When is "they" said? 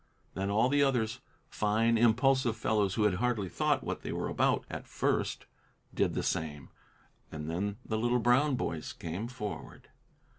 4.01-4.11